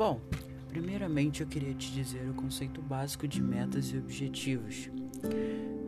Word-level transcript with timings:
Bom, 0.00 0.18
primeiramente 0.66 1.42
eu 1.42 1.46
queria 1.46 1.74
te 1.74 1.92
dizer 1.92 2.26
o 2.30 2.32
conceito 2.32 2.80
básico 2.80 3.28
de 3.28 3.42
metas 3.42 3.92
e 3.92 3.98
objetivos. 3.98 4.90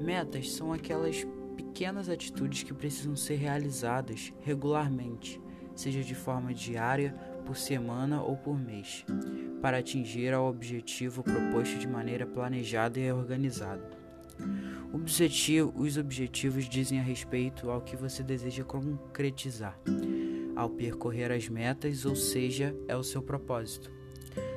Metas 0.02 0.52
são 0.52 0.70
aquelas 0.70 1.26
pequenas 1.56 2.10
atitudes 2.10 2.62
que 2.62 2.74
precisam 2.74 3.16
ser 3.16 3.36
realizadas 3.36 4.30
regularmente, 4.42 5.40
seja 5.74 6.02
de 6.02 6.14
forma 6.14 6.52
diária, 6.52 7.14
por 7.46 7.56
semana 7.56 8.22
ou 8.22 8.36
por 8.36 8.54
mês, 8.60 9.02
para 9.62 9.78
atingir 9.78 10.34
ao 10.34 10.46
objetivo 10.46 11.22
proposto 11.22 11.78
de 11.78 11.88
maneira 11.88 12.26
planejada 12.26 13.00
e 13.00 13.10
organizada. 13.10 13.88
Objetivo, 14.92 15.72
os 15.74 15.96
objetivos 15.96 16.68
dizem 16.68 17.00
a 17.00 17.02
respeito 17.02 17.70
ao 17.70 17.80
que 17.80 17.96
você 17.96 18.22
deseja 18.22 18.62
concretizar, 18.62 19.80
ao 20.54 20.68
percorrer 20.68 21.32
as 21.32 21.48
metas, 21.48 22.04
ou 22.04 22.14
seja, 22.14 22.76
é 22.86 22.94
o 22.94 23.02
seu 23.02 23.22
propósito. 23.22 24.01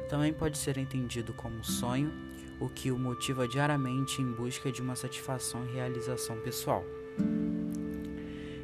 Também 0.09 0.33
pode 0.33 0.57
ser 0.57 0.77
entendido 0.77 1.33
como 1.33 1.63
sonho, 1.63 2.11
o 2.59 2.69
que 2.69 2.91
o 2.91 2.97
motiva 2.97 3.47
diariamente 3.47 4.21
em 4.21 4.31
busca 4.31 4.71
de 4.71 4.81
uma 4.81 4.95
satisfação 4.95 5.65
e 5.65 5.73
realização 5.73 6.37
pessoal. 6.39 6.83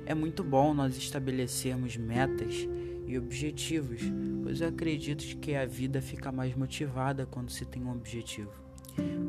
É 0.05 0.13
muito 0.13 0.43
bom 0.43 0.73
nós 0.73 0.97
estabelecermos 0.97 1.97
metas 1.97 2.67
e 3.07 3.17
objetivos, 3.17 4.01
pois 4.43 4.61
eu 4.61 4.67
acredito 4.67 5.37
que 5.37 5.55
a 5.55 5.65
vida 5.65 6.01
fica 6.01 6.31
mais 6.31 6.55
motivada 6.55 7.25
quando 7.25 7.49
se 7.49 7.65
tem 7.65 7.83
um 7.83 7.91
objetivo. 7.91 8.51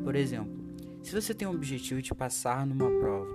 Por 0.03 0.15
exemplo, 0.15 0.51
se 1.01 1.13
você 1.13 1.33
tem 1.33 1.47
um 1.47 1.51
objetivo 1.51 2.01
de 2.01 2.13
passar 2.13 2.65
numa 2.65 2.89
prova, 2.89 3.33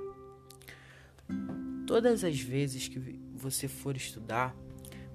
todas 1.87 2.25
as 2.25 2.41
vezes 2.41 2.89
que 2.89 2.99
você 3.35 3.69
for 3.69 3.97
estudar, 3.97 4.55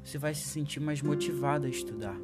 você 0.04 0.18
vai 0.18 0.34
se 0.34 0.48
sentir 0.48 0.80
mais 0.80 1.02
motivado 1.02 1.66
a 1.66 1.70
estudar, 1.70 2.18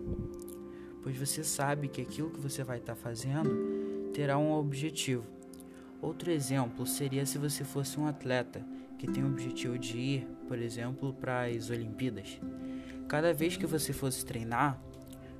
pois 1.02 1.17
você 1.17 1.44
sabe 1.44 1.88
que 1.88 2.02
aquilo 2.02 2.30
que 2.30 2.39
você 2.39 2.64
vai 2.64 2.78
estar 2.78 2.95
fazendo 2.95 4.11
terá 4.14 4.38
um 4.38 4.52
objetivo. 4.52 5.25
Outro 6.02 6.31
exemplo 6.31 6.86
seria 6.86 7.25
se 7.25 7.38
você 7.38 7.64
fosse 7.64 8.00
um 8.00 8.08
atleta 8.08 8.66
que 8.97 9.08
tem 9.08 9.23
o 9.23 9.28
objetivo 9.28 9.78
de 9.78 9.97
ir, 9.97 10.28
por 10.47 10.58
exemplo, 10.58 11.14
para 11.14 11.45
as 11.45 11.69
Olimpíadas. 11.69 12.39
Cada 13.08 13.33
vez 13.33 13.58
que 13.58 13.66
você 13.66 13.91
fosse 13.94 14.25
treinar, 14.25 14.81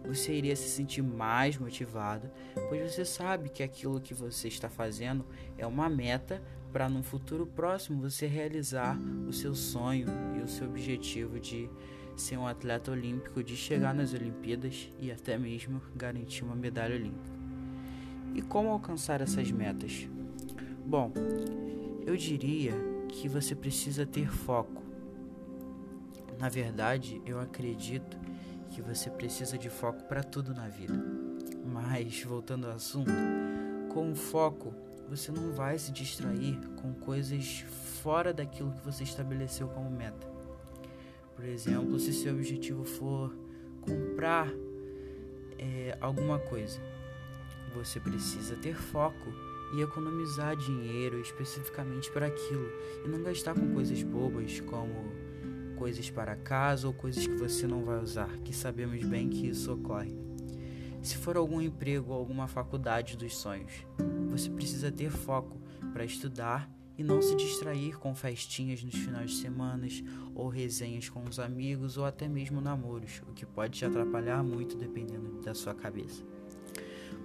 você 0.03 0.33
iria 0.33 0.55
se 0.55 0.69
sentir 0.69 1.01
mais 1.01 1.57
motivado, 1.57 2.29
pois 2.67 2.91
você 2.91 3.03
sabe 3.03 3.49
que 3.49 3.61
aquilo 3.61 3.99
que 3.99 4.13
você 4.13 4.47
está 4.47 4.69
fazendo 4.69 5.25
é 5.57 5.67
uma 5.67 5.89
meta 5.89 6.41
para 6.72 6.88
num 6.88 7.03
futuro 7.03 7.45
próximo 7.45 8.02
você 8.02 8.28
realizar 8.28 8.98
o 9.28 9.34
seu 9.34 9.56
sonho 9.56 10.08
e 10.38 10.42
o 10.42 10.48
seu 10.48 10.67
objetivo 10.67 11.39
de 11.39 11.70
ser 12.16 12.38
um 12.38 12.45
atleta 12.45 12.92
olímpico, 12.92 13.44
de 13.44 13.56
chegar 13.56 13.94
nas 13.94 14.14
Olimpíadas 14.14 14.92
e 15.00 15.12
até 15.12 15.38
mesmo 15.38 15.81
garantir 15.95 16.44
uma 16.44 16.56
medalha 16.56 16.95
olímpica. 16.95 17.40
E 18.36 18.42
como 18.42 18.70
alcançar 18.70 19.22
essas 19.22 19.52
metas? 19.52 20.08
Bom, 20.86 21.12
eu 22.06 22.16
diria 22.16 22.73
que 23.08 23.28
você 23.28 23.56
precisa 23.56 24.06
ter 24.06 24.30
foco. 24.30 24.84
Na 26.38 26.50
verdade, 26.50 27.22
eu 27.25 27.40
acredito 27.40 28.17
que 28.70 28.81
você 28.81 29.09
precisa 29.09 29.58
de 29.58 29.70
foco 29.70 30.03
para 30.03 30.23
tudo 30.23 30.53
na 30.53 30.67
vida. 30.67 30.94
Mas, 31.66 32.23
voltando 32.23 32.67
ao 32.67 32.73
assunto, 32.73 33.12
com 33.90 34.16
foco, 34.16 34.73
você 35.09 35.31
não 35.31 35.52
vai 35.52 35.79
se 35.79 35.91
distrair 35.91 36.59
com 36.81 36.93
coisas 36.93 37.65
fora 38.02 38.31
daquilo 38.31 38.71
que 38.71 38.85
você 38.85 39.03
estabeleceu 39.03 39.67
como 39.67 39.89
meta. 39.89 40.27
Por 41.35 41.45
exemplo, 41.45 41.99
se 41.99 42.13
seu 42.13 42.33
objetivo 42.35 42.83
for 42.83 43.35
comprar 43.81 44.47
é, 45.57 45.97
alguma 46.00 46.38
coisa, 46.38 46.79
você 47.73 48.00
precisa 48.00 48.56
ter 48.56 48.75
foco 48.75 49.34
e 49.75 49.81
economizar 49.81 50.56
dinheiro 50.56 51.19
especificamente 51.22 52.11
para 52.11 52.28
aquilo 52.28 52.69
e 53.05 53.07
não 53.07 53.23
gastar 53.23 53.53
com 53.53 53.73
coisas 53.73 54.01
bobas 54.03 54.59
como 54.61 55.11
coisas 55.75 56.09
para 56.09 56.35
casa 56.35 56.88
ou 56.88 56.94
coisas 56.94 57.25
que 57.25 57.35
você 57.35 57.66
não 57.66 57.84
vai 57.84 58.00
usar, 58.00 58.29
que 58.39 58.53
sabemos 58.53 59.03
bem 59.03 59.29
que 59.29 59.47
isso 59.47 59.73
ocorre. 59.73 60.28
Se 61.01 61.15
for 61.17 61.37
algum 61.37 61.61
emprego 61.61 62.11
ou 62.11 62.19
alguma 62.19 62.47
faculdade 62.47 63.15
dos 63.15 63.35
sonhos, 63.37 63.71
você 64.29 64.49
precisa 64.49 64.91
ter 64.91 65.09
foco 65.09 65.57
para 65.93 66.03
estudar 66.03 66.69
e 66.97 67.03
não 67.03 67.21
se 67.21 67.35
distrair 67.35 67.97
com 67.97 68.13
festinhas 68.13 68.83
nos 68.83 68.95
finais 68.95 69.31
de 69.31 69.37
semana 69.37 69.87
ou 70.35 70.49
resenhas 70.49 71.07
com 71.07 71.23
os 71.23 71.39
amigos 71.39 71.97
ou 71.97 72.03
até 72.03 72.27
mesmo 72.27 72.59
namoros, 72.59 73.21
o 73.27 73.33
que 73.33 73.45
pode 73.45 73.79
te 73.79 73.85
atrapalhar 73.85 74.43
muito 74.43 74.75
dependendo 74.75 75.41
da 75.41 75.53
sua 75.53 75.73
cabeça. 75.73 76.21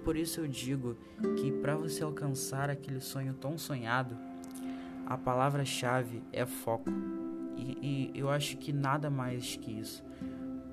Por 0.05 0.15
isso 0.15 0.39
eu 0.39 0.47
digo 0.47 0.95
que 1.37 1.51
para 1.51 1.75
você 1.75 2.03
alcançar 2.03 2.69
aquele 2.69 3.01
sonho 3.01 3.33
tão 3.33 3.57
sonhado, 3.57 4.17
a 5.05 5.17
palavra-chave 5.17 6.23
é 6.31 6.45
foco. 6.45 6.89
E, 7.57 8.11
e, 8.13 8.19
eu 8.19 8.29
acho 8.29 8.57
que 8.57 8.71
nada 8.71 9.09
mais 9.09 9.55
que 9.55 9.71
isso, 9.71 10.03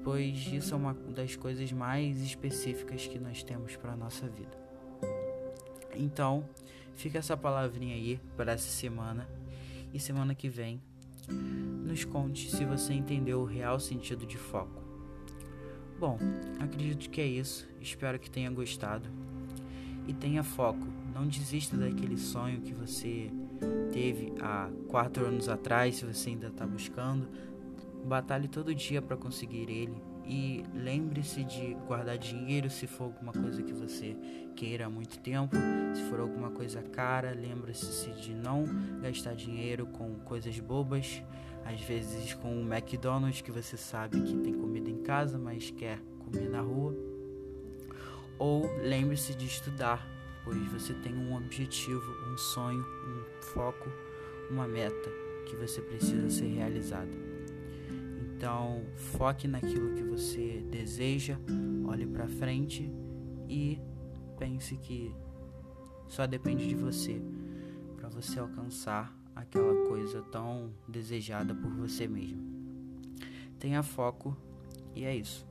pois 0.02 0.46
isso 0.52 0.74
é 0.74 0.76
uma 0.76 0.94
das 0.94 1.36
coisas 1.36 1.70
mais 1.72 2.20
específicas 2.20 3.06
que 3.06 3.18
nós 3.18 3.42
temos 3.42 3.76
para 3.76 3.92
a 3.92 3.96
nossa 3.96 4.28
vida. 4.28 4.56
Então, 5.94 6.48
fica 6.94 7.18
essa 7.18 7.36
palavrinha 7.36 7.94
aí 7.94 8.20
para 8.36 8.52
essa 8.52 8.68
semana 8.68 9.28
e 9.92 10.00
semana 10.00 10.34
que 10.34 10.48
vem 10.48 10.80
nos 11.28 12.04
conte 12.04 12.50
se 12.50 12.64
você 12.64 12.94
entendeu 12.94 13.40
o 13.40 13.44
real 13.44 13.78
sentido 13.78 14.26
de 14.26 14.36
foco. 14.36 14.82
Bom, 15.98 16.18
acredito 16.58 17.08
que 17.10 17.20
é 17.20 17.26
isso. 17.26 17.68
Espero 17.80 18.18
que 18.18 18.30
tenha 18.30 18.50
gostado. 18.50 19.08
E 20.08 20.12
tenha 20.12 20.42
foco. 20.42 20.84
Não 21.14 21.28
desista 21.28 21.76
daquele 21.76 22.16
sonho 22.16 22.60
que 22.60 22.72
você 22.72 23.30
teve 23.92 24.32
há 24.40 24.68
quatro 24.88 25.26
anos 25.26 25.48
atrás, 25.48 25.96
se 25.96 26.04
você 26.04 26.30
ainda 26.30 26.48
está 26.48 26.66
buscando. 26.66 27.28
Batalhe 28.04 28.48
todo 28.48 28.74
dia 28.74 29.00
para 29.00 29.16
conseguir 29.16 29.70
ele. 29.70 30.02
E 30.24 30.64
lembre-se 30.74 31.42
de 31.44 31.74
guardar 31.86 32.16
dinheiro 32.16 32.70
se 32.70 32.86
for 32.86 33.04
alguma 33.04 33.32
coisa 33.32 33.62
que 33.62 33.72
você 33.72 34.16
queira 34.54 34.86
há 34.86 34.90
muito 34.90 35.18
tempo. 35.18 35.56
Se 35.94 36.02
for 36.10 36.20
alguma 36.20 36.50
coisa 36.50 36.82
cara, 36.82 37.32
lembre-se 37.32 38.10
de 38.12 38.34
não 38.34 38.64
gastar 39.00 39.34
dinheiro 39.34 39.86
com 39.86 40.14
coisas 40.20 40.58
bobas 40.60 41.22
às 41.64 41.80
vezes 41.80 42.34
com 42.34 42.60
o 42.60 42.72
McDonald's 42.72 43.40
que 43.40 43.50
você 43.50 43.76
sabe 43.76 44.20
que 44.20 44.36
tem 44.38 44.52
comida 44.52 44.90
em 44.90 45.02
casa, 45.02 45.38
mas 45.38 45.70
quer 45.70 45.98
comer 46.18 46.48
na 46.48 46.60
rua. 46.60 46.94
Ou 48.38 48.64
lembre-se 48.82 49.34
de 49.34 49.46
estudar, 49.46 50.06
pois 50.44 50.58
você 50.72 50.92
tem 50.94 51.14
um 51.14 51.36
objetivo, 51.36 52.02
um 52.32 52.36
sonho, 52.36 52.80
um 52.80 53.42
foco, 53.54 53.88
uma 54.50 54.66
meta 54.66 55.10
que 55.46 55.56
você 55.56 55.80
precisa 55.80 56.28
ser 56.30 56.46
realizada. 56.46 57.31
Então, 58.42 58.82
foque 58.96 59.46
naquilo 59.46 59.94
que 59.94 60.02
você 60.02 60.66
deseja, 60.68 61.38
olhe 61.86 62.04
para 62.04 62.26
frente 62.26 62.90
e 63.48 63.80
pense 64.36 64.76
que 64.78 65.14
só 66.08 66.26
depende 66.26 66.66
de 66.68 66.74
você 66.74 67.22
para 67.94 68.08
você 68.08 68.40
alcançar 68.40 69.16
aquela 69.36 69.86
coisa 69.86 70.22
tão 70.22 70.72
desejada 70.88 71.54
por 71.54 71.70
você 71.70 72.08
mesmo. 72.08 72.42
Tenha 73.60 73.80
foco 73.80 74.36
e 74.92 75.04
é 75.04 75.14
isso. 75.14 75.46